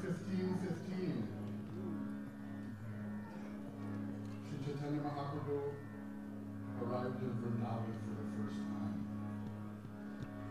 year 0.00 0.16
1515, 0.16 1.28
Sri 4.48 4.56
Chaitanya 4.64 5.04
Mahaprabhu 5.04 5.76
arrived 6.80 7.20
in 7.20 7.32
Vrindavan 7.36 7.92
for 8.00 8.14
the 8.16 8.28
first 8.40 8.56
time. 8.72 8.96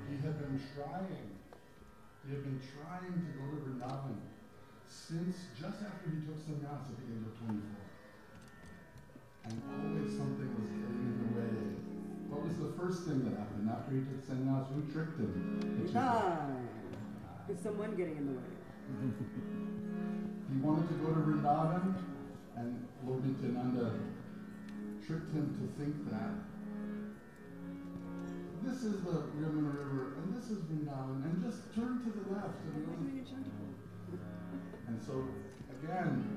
He 0.06 0.22
had 0.22 0.38
been 0.38 0.62
trying, 0.78 1.26
he 2.22 2.28
had 2.30 2.44
been 2.46 2.62
trying 2.62 3.18
to 3.18 3.32
go 3.34 3.50
to 3.50 3.58
Vrindavan 3.66 4.22
since 4.85 5.49
just 5.58 5.81
after 5.89 6.13
he 6.13 6.21
took 6.21 6.37
sannyas 6.37 6.94
at 6.94 7.01
the 7.01 7.05
age 7.10 7.26
of 7.26 7.33
24. 7.42 7.58
And 9.42 9.58
always 9.73 10.21
something 10.21 10.49
was 10.53 10.69
getting 10.69 11.01
in 11.01 11.17
the 11.17 11.29
way. 11.33 11.81
What 12.29 12.46
was 12.46 12.62
the 12.62 12.78
first 12.78 13.10
thing 13.10 13.26
that 13.26 13.42
happened 13.42 13.65
after 13.73 13.97
he 13.97 14.05
took 14.05 14.21
sannyas? 14.21 14.69
Who 14.69 14.85
tricked 14.94 15.17
him? 15.17 15.89
Ah, 15.97 16.45
is 17.49 17.58
someone 17.59 17.95
getting 17.98 18.17
in 18.17 18.26
the 18.27 18.34
way? 18.38 18.61
He 18.99 20.58
wanted 20.59 20.88
to 20.90 20.95
go 20.95 21.13
to 21.13 21.22
Vrindavan, 21.22 21.95
and 22.58 22.88
Lord 23.08 23.23
Nityananda 23.26 23.91
tricked 25.05 25.32
him 25.34 25.48
to 25.55 25.66
think 25.82 25.95
that 26.12 26.34
this 28.63 28.84
is 28.84 29.02
the 29.04 29.32
Yamuna 29.40 29.72
River, 29.73 30.20
and 30.20 30.35
this 30.35 30.52
is 30.52 30.59
Vrindavan, 30.68 31.23
and 31.23 31.41
just 31.41 31.73
turn 31.73 32.04
to 32.04 32.09
the 32.12 32.35
left. 32.35 32.59
And, 32.68 32.85
go- 32.85 32.91
doing 32.99 33.23
a 33.23 33.26
chanticle? 33.26 33.72
and 34.88 34.99
so, 35.02 35.23
again, 35.71 36.27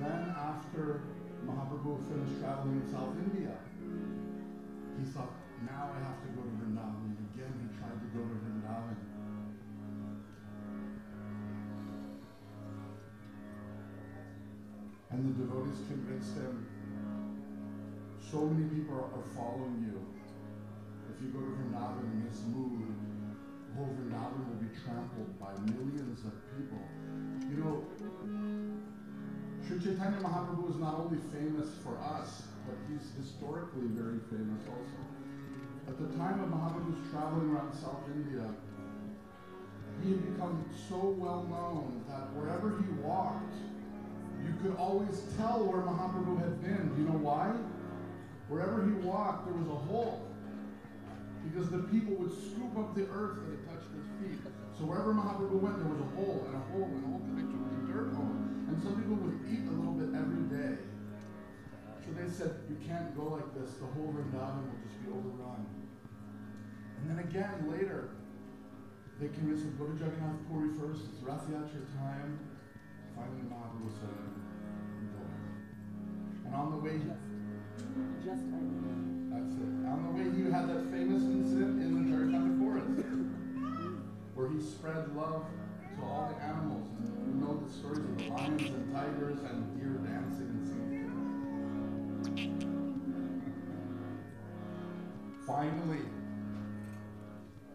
then 0.00 0.34
after 0.36 1.02
Mahaprabhu 1.44 2.00
finished 2.08 2.40
traveling 2.40 2.80
in 2.80 2.86
South 2.90 3.14
India, 3.28 3.54
he 4.98 5.04
thought, 5.12 5.36
now 5.68 5.90
I 5.94 5.98
have 6.00 6.18
to 6.24 6.28
go 6.32 6.42
to 6.42 6.52
Vrindavan. 6.64 7.12
And 7.12 7.28
again, 7.34 7.52
he 7.60 7.68
tried 7.76 7.98
to 8.00 8.08
go 8.16 8.24
to 8.24 8.34
Vrindavan. 8.40 9.17
And 15.10 15.24
the 15.24 15.44
devotees 15.44 15.80
convinced 15.88 16.36
him, 16.36 16.66
so 18.20 18.44
many 18.44 18.68
people 18.68 19.08
are, 19.08 19.24
following 19.34 19.80
you. 19.88 19.96
If 21.08 21.22
you 21.24 21.32
go 21.32 21.40
to 21.40 21.48
Vrindavan 21.56 22.04
in 22.12 22.28
this 22.28 22.44
mood, 22.44 22.92
whole 23.72 23.88
Vrindavan 23.96 24.44
will 24.52 24.60
be 24.60 24.68
trampled 24.76 25.32
by 25.40 25.56
millions 25.72 26.20
of 26.28 26.36
people. 26.52 26.84
You 27.48 27.56
know, 27.64 27.84
Sri 29.64 29.80
Chaitanya 29.80 30.20
Mahaprabhu 30.20 30.68
is 30.68 30.76
not 30.76 31.00
only 31.00 31.18
famous 31.32 31.68
for 31.82 31.96
us, 31.96 32.42
but 32.66 32.76
he's 32.90 33.08
historically 33.16 33.88
very 33.96 34.20
famous 34.28 34.60
also. 34.68 35.00
At 35.88 35.96
the 35.96 36.12
time 36.20 36.40
of 36.44 36.52
Mahaprabhu's 36.52 37.10
traveling 37.10 37.48
around 37.48 37.72
South 37.72 38.04
India, 38.12 38.44
he 40.04 40.10
had 40.10 40.34
become 40.34 40.64
so 40.88 41.16
well 41.16 41.48
known 41.48 42.04
that 42.08 42.28
wherever 42.36 42.76
he 42.76 42.88
walked, 43.00 43.56
you 44.48 44.56
could 44.64 44.76
always 44.80 45.28
tell 45.36 45.68
where 45.68 45.84
Mahaprabhu 45.84 46.40
had 46.40 46.56
been. 46.64 46.88
Do 46.96 47.04
you 47.04 47.08
know 47.08 47.20
why? 47.20 47.52
Wherever 48.48 48.80
he 48.80 48.96
walked, 49.04 49.44
there 49.44 49.52
was 49.52 49.68
a 49.68 49.80
hole. 49.92 50.24
Because 51.44 51.68
the 51.68 51.84
people 51.92 52.16
would 52.16 52.32
scoop 52.32 52.72
up 52.80 52.96
the 52.96 53.04
earth 53.12 53.44
that 53.44 53.48
had 53.52 53.62
touched 53.68 53.92
his 53.92 54.08
feet. 54.24 54.40
So 54.72 54.88
wherever 54.88 55.12
Mahaprabhu 55.12 55.60
went, 55.60 55.76
there 55.76 55.92
was 55.92 56.00
a 56.00 56.10
hole 56.16 56.48
and 56.48 56.56
a 56.56 56.64
hole 56.72 56.88
and 56.88 56.96
a 56.96 57.08
hole. 57.12 57.20
Picture 57.36 57.60
was 57.60 57.72
a 57.76 57.82
dirt 57.92 58.08
hole. 58.16 58.36
And 58.72 58.76
some 58.80 58.96
people 58.96 59.20
would 59.20 59.36
eat 59.44 59.68
a 59.68 59.74
little 59.76 59.96
bit 59.96 60.16
every 60.16 60.48
day. 60.48 60.80
So 62.00 62.08
they 62.16 62.28
said, 62.32 62.56
you 62.72 62.80
can't 62.88 63.12
go 63.12 63.36
like 63.36 63.48
this. 63.52 63.76
The 63.76 63.88
whole 63.92 64.16
Vrindavan 64.16 64.64
will 64.64 64.80
just 64.80 64.96
be 65.04 65.12
overrun. 65.12 65.60
And 66.96 67.04
then 67.04 67.20
again, 67.20 67.68
later, 67.68 68.16
they 69.20 69.28
convinced 69.28 69.68
him, 69.68 69.76
go 69.76 69.92
to 69.92 69.92
Jagannath 69.92 70.40
Puri 70.48 70.72
first. 70.80 71.04
It's 71.12 71.20
Rath 71.20 71.44
time. 71.44 72.40
Finally, 73.18 73.50
Mahaprabhu 73.50 73.90
said. 73.98 74.37
And 76.48 76.56
on 76.56 76.70
the 76.72 76.78
way, 76.78 76.96
Just 78.24 78.42
I. 78.48 78.60
that's 79.36 79.52
it. 79.60 79.72
On 79.84 80.00
the 80.08 80.12
way, 80.16 80.26
he 80.32 80.48
had 80.50 80.68
that 80.68 80.88
famous 80.90 81.22
incident 81.22 81.76
in 81.84 81.90
the 81.92 82.16
Jharkhand 82.16 82.56
forest 82.58 83.04
where 84.34 84.48
he 84.48 84.60
spread 84.60 85.14
love 85.14 85.44
to 85.44 86.04
all 86.04 86.32
the 86.32 86.42
animals. 86.42 86.88
And 86.96 87.04
you 87.28 87.32
know 87.44 87.60
the 87.60 87.68
stories 87.70 87.98
of 88.00 88.16
the 88.16 88.24
lions 88.32 88.62
and 88.62 88.94
tigers 88.94 89.38
and 89.44 89.76
deer 89.76 90.00
dancing 90.00 90.48
and 90.48 90.64
singing. 90.64 91.04
Finally, 95.46 96.04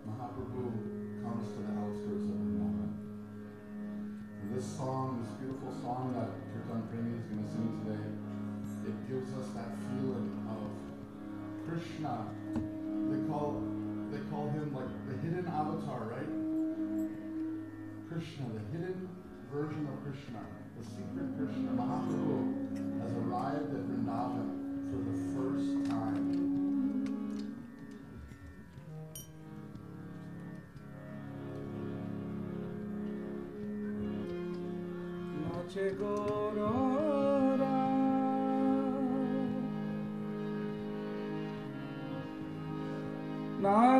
Mahaprabhu 0.07 0.65
comes 1.23 1.45
to 1.53 1.59
the 1.61 1.73
outskirts 1.77 2.25
of 2.29 2.37
Vrindavan. 2.41 2.91
And 4.41 4.47
this 4.55 4.65
song, 4.65 5.21
this 5.21 5.31
beautiful 5.41 5.73
song 5.81 6.13
that 6.17 6.29
Kirtan 6.53 6.81
Premi 6.89 7.17
is 7.17 7.25
going 7.27 7.43
to 7.43 7.49
sing 7.49 7.69
today, 7.83 8.03
it 8.85 8.97
gives 9.07 9.33
us 9.33 9.47
that 9.55 9.69
feeling 9.87 10.29
of 10.51 10.67
Krishna. 11.67 12.27
They 12.53 13.27
call 13.27 13.61
they 14.11 14.19
call 14.29 14.49
him 14.49 14.75
like 14.75 14.91
the 15.07 15.15
hidden 15.23 15.47
avatar, 15.47 16.05
right? 16.05 16.29
Krishna, 18.09 18.45
the 18.53 18.77
hidden 18.77 19.09
version 19.51 19.87
of 19.87 20.03
Krishna, 20.03 20.41
the 20.77 20.85
secret 20.85 21.29
Krishna, 21.37 21.71
Mahaprabhu, 21.73 23.01
has 23.01 23.11
arrived 23.13 23.73
at 23.73 23.83
Vrindavan 23.87 24.49
for 24.91 24.99
the 25.09 25.17
first 25.33 25.89
time. 25.89 26.43
নাচে 35.73 35.85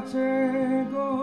Pater, 0.03 0.85
go. 0.91 1.22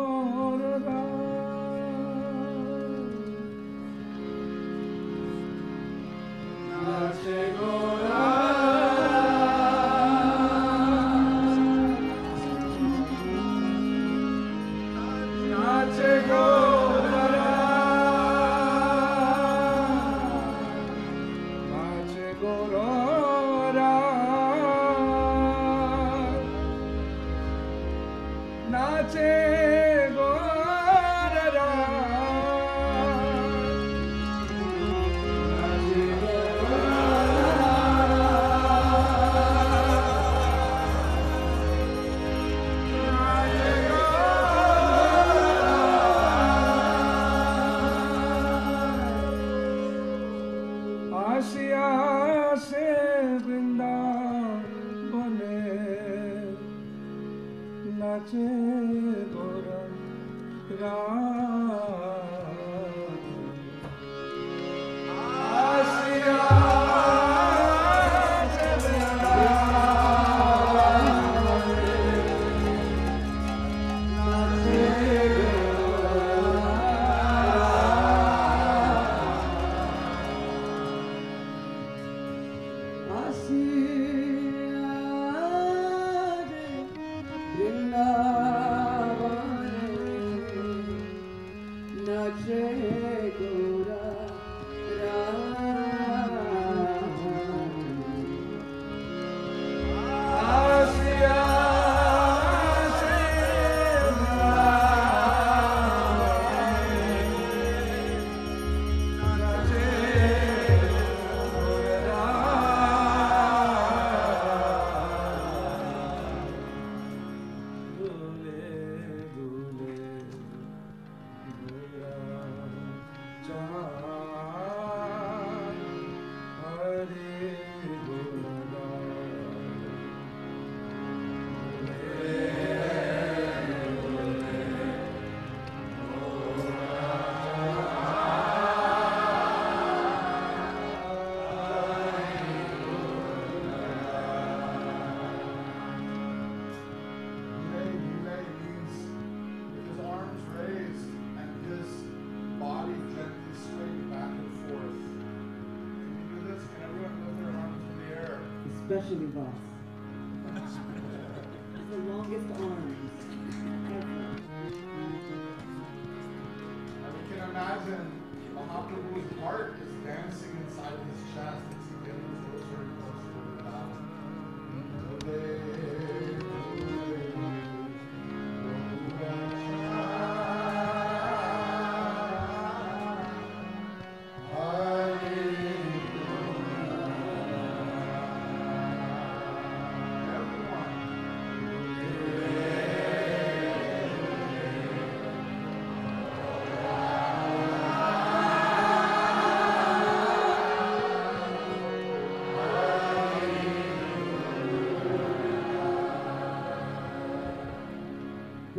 watching. 58.32 58.59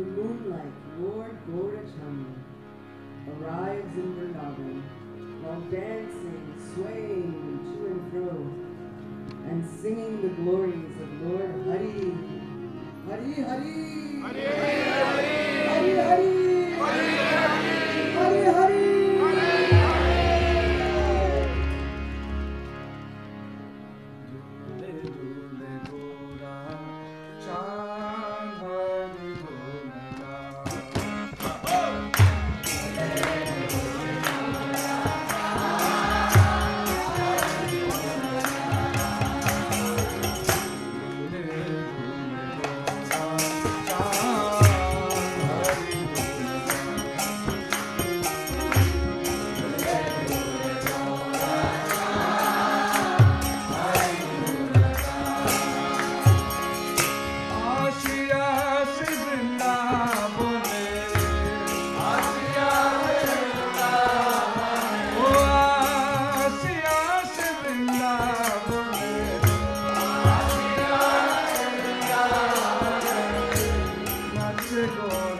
The 0.02 0.08
moonlight, 0.08 0.72
Lord 0.98 1.38
Gaurachandra, 1.46 2.34
arrives 3.30 3.96
in 3.96 4.08
Vrindavan 4.16 4.82
while 5.44 5.60
dancing, 5.70 6.54
swaying 6.74 7.60
to 7.68 7.86
and 7.86 8.10
fro, 8.10 8.34
and 9.48 9.80
singing 9.80 10.20
the 10.22 10.30
glories 10.42 11.00
of 11.00 11.08
Lord 11.22 11.54
Hari. 11.68 12.10
Hari 13.06 13.32
Hari! 13.44 14.18
Hari 14.22 14.44
Hari! 14.44 15.96
Hari 15.96 16.41
Nach 74.72 75.31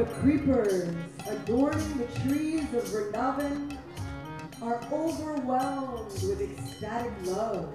The 0.00 0.06
creepers 0.06 0.94
adorning 1.28 1.98
the 1.98 2.06
trees 2.20 2.62
of 2.72 2.84
Vrindavan 2.84 3.76
are 4.62 4.80
overwhelmed 4.90 6.10
with 6.22 6.40
ecstatic 6.40 7.12
love. 7.24 7.68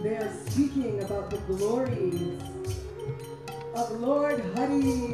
They 0.00 0.16
are 0.16 0.32
speaking 0.46 1.02
about 1.02 1.30
the 1.30 1.38
glories 1.38 2.40
of 3.74 4.00
Lord 4.00 4.40
Hari. 4.54 5.09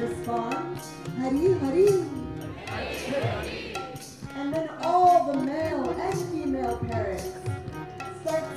respond, 0.00 0.78
Hari 1.18 1.52
Hari. 1.60 1.88
And 4.36 4.52
then 4.52 4.68
all 4.82 5.32
the 5.32 5.38
male 5.40 5.90
and 5.90 6.20
female 6.30 6.76
parrots 6.88 7.30
start 8.22 8.55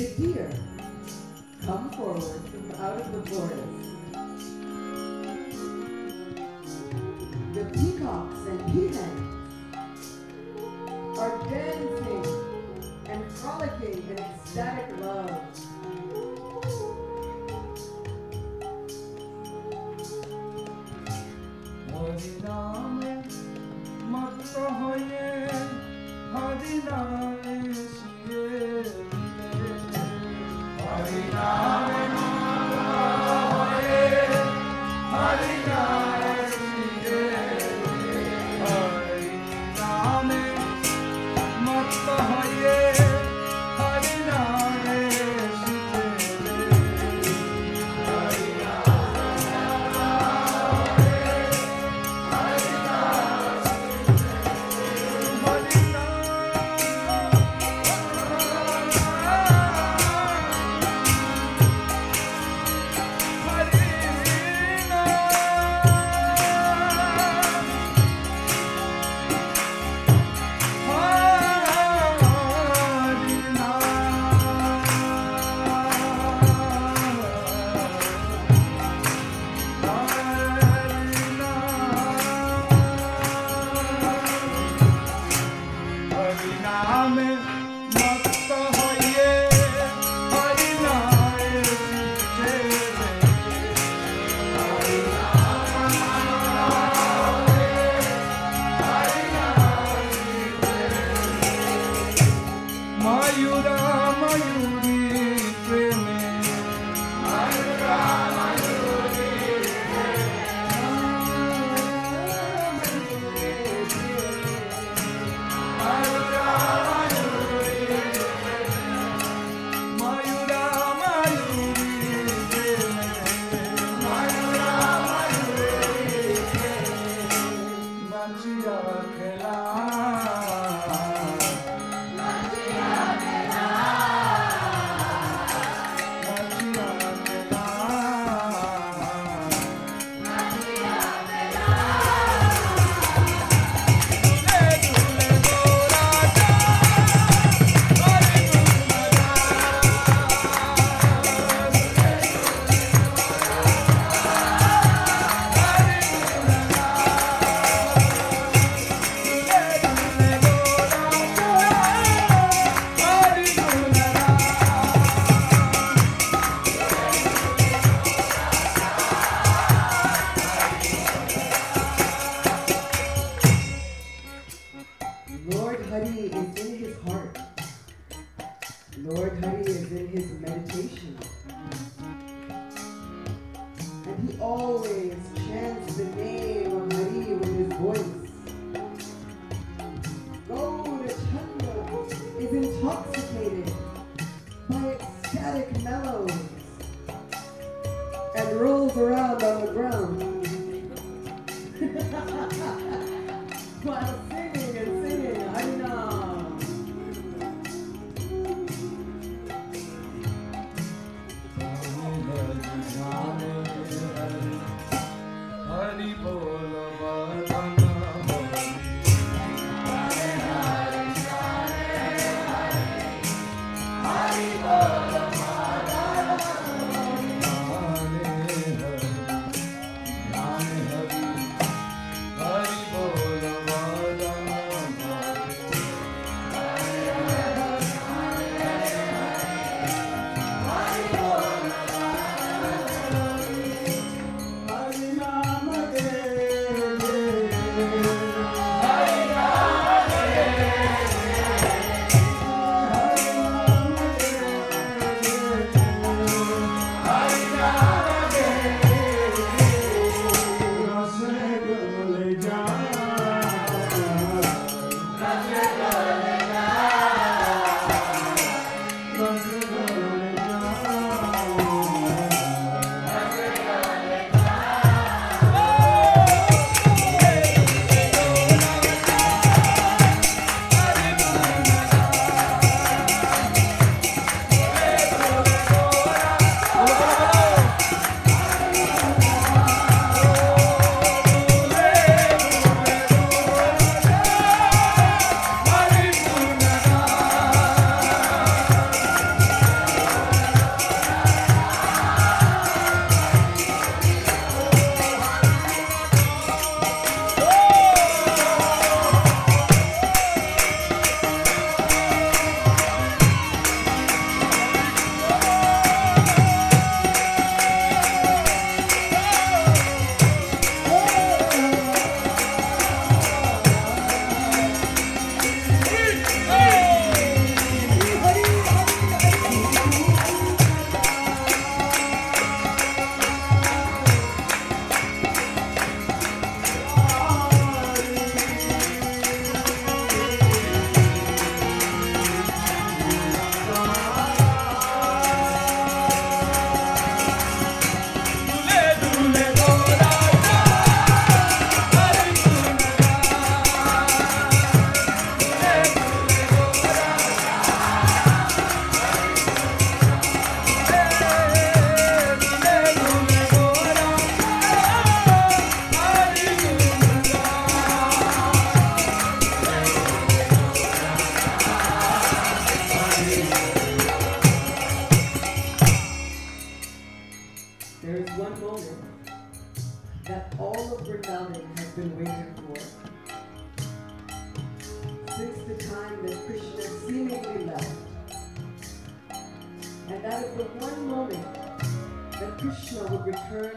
The 0.00 0.06
deer 0.16 0.50
come 1.66 1.90
forward 1.90 2.22
from 2.22 2.70
out 2.82 3.02
of 3.02 3.12
the 3.12 3.30
forest. 3.30 3.99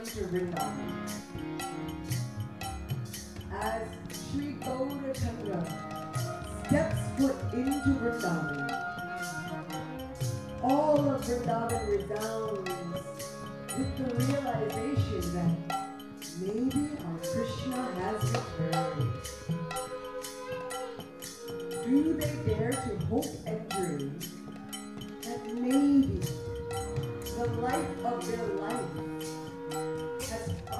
return 0.03 0.29
to 0.29 0.35
Vrindavan. 0.35 0.89
As 3.61 3.87
Sri 4.31 4.53
Gaurachandra 4.59 5.61
steps 6.67 7.01
foot 7.17 7.35
into 7.53 7.89
Vrindavan, 8.01 8.57
all 10.61 11.09
of 11.09 11.21
Vrindavan 11.21 11.87
resounds 11.87 12.69
with 13.77 13.91
the 13.97 14.05
realization 14.25 15.23
that 15.33 15.55
maybe 16.41 16.83
our 17.05 17.17
Krishna 17.19 17.81
has 17.99 18.19
returned. 18.31 19.11
Do 21.85 22.13
they 22.13 22.35
dare 22.45 22.71
to 22.71 23.05
hope 23.05 23.33
and 23.45 23.69
dream 23.69 24.19
that 25.23 25.41
maybe 25.53 26.19
the 27.37 27.45
life 27.61 28.05
of 28.05 28.27
their 28.27 28.47
life 28.59 29.12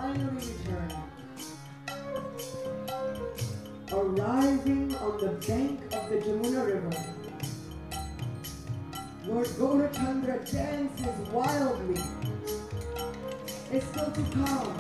finally 0.04 0.48
returned, 0.48 0.94
arising 3.90 4.96
on 4.96 5.18
the 5.18 5.32
bank 5.48 5.80
of 5.94 6.10
the 6.10 6.18
Jamuna 6.18 6.66
River. 6.66 6.92
Lord 9.26 9.48
Gaurachandra 9.48 10.38
dances 10.52 11.30
wildly. 11.30 12.02
It's 13.72 13.86
still 13.88 14.12
too 14.12 14.26
calm. 14.34 14.78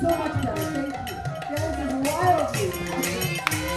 So 0.00 0.08
much 0.18 0.36
better, 0.42 0.66
thank 0.74 0.94
you. 1.10 1.16
Dances 1.56 1.92
wildly. 2.08 3.71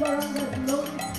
Arises 0.00 0.36
and 0.36 0.66
comes 0.66 0.70
forward 0.70 1.13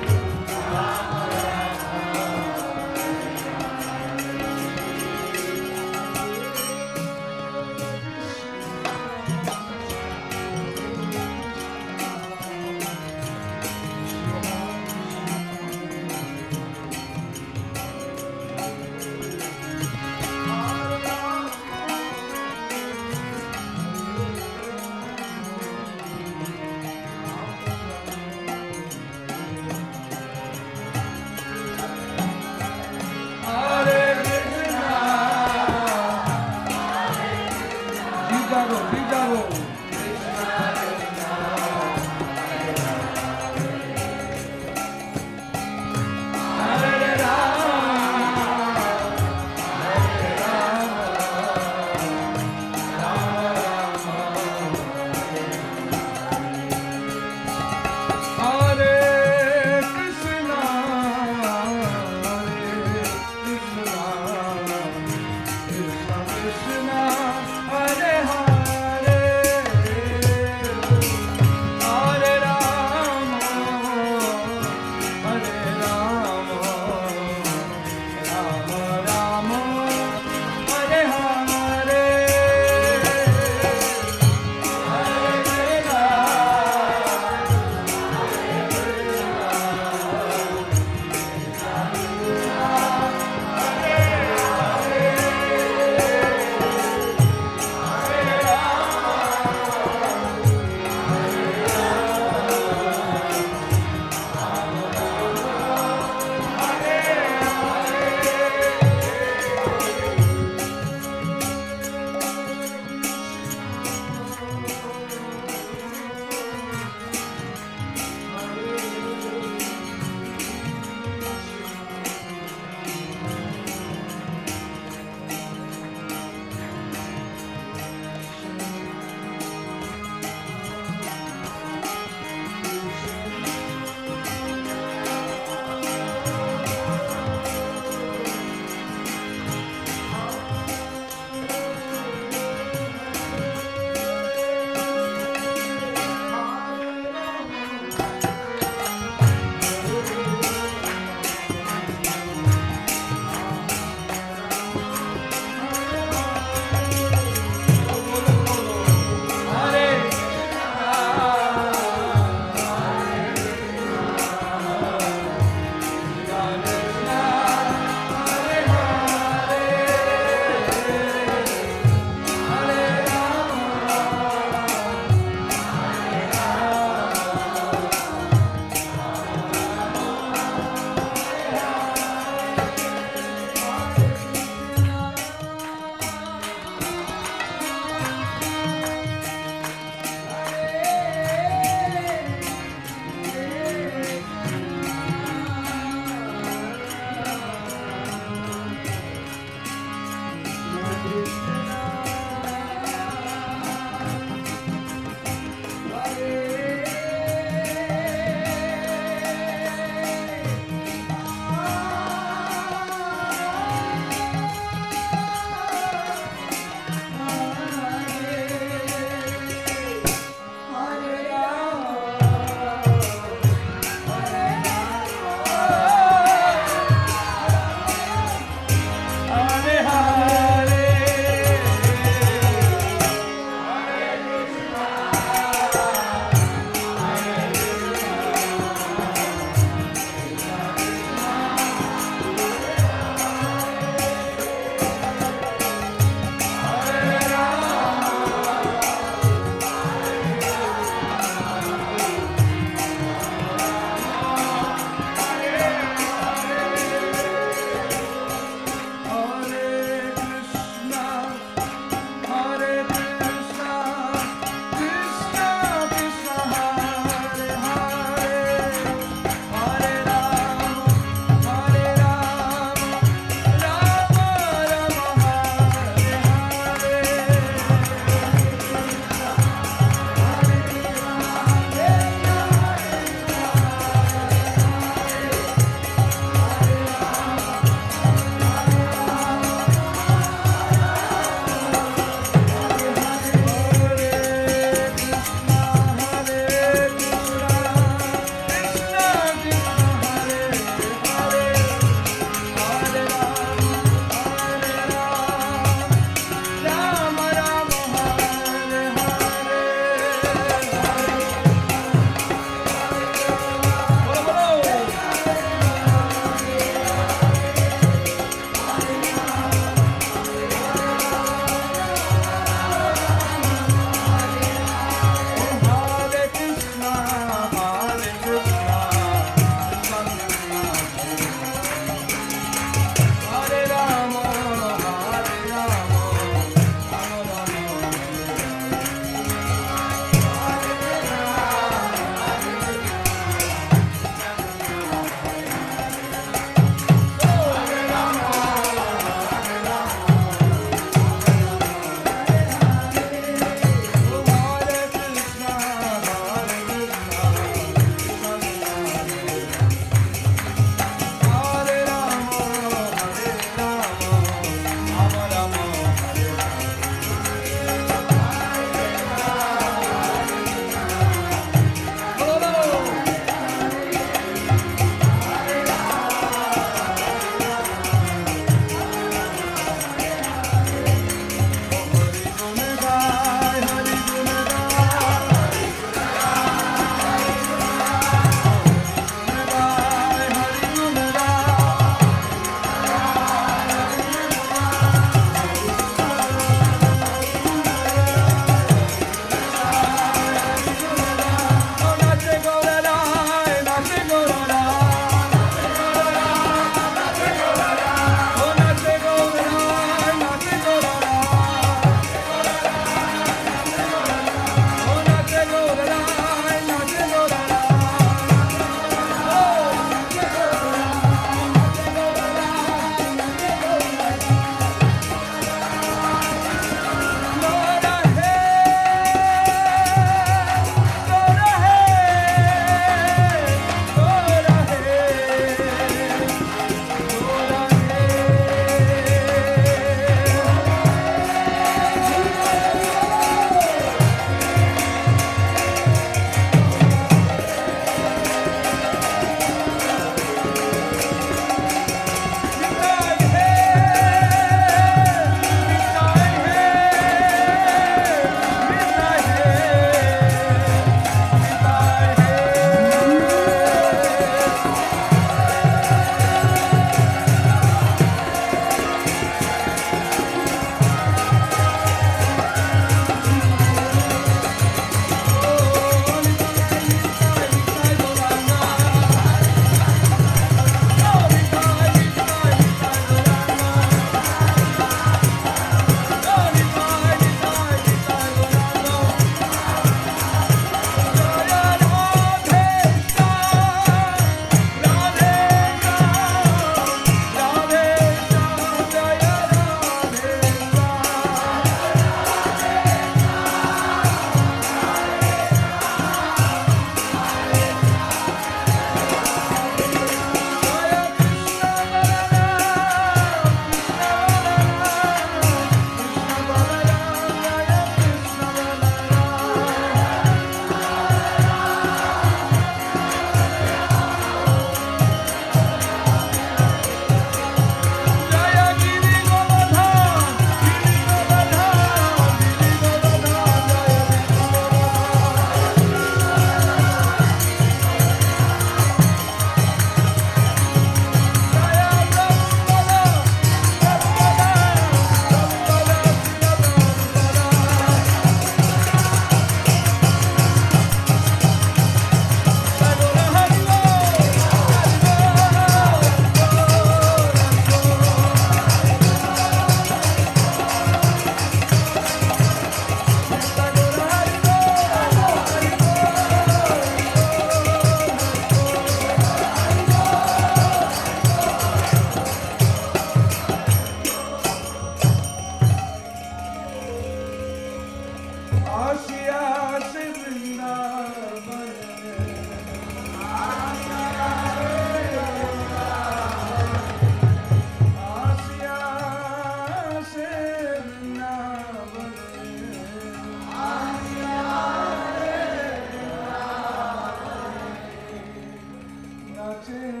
touching 599.61 600.00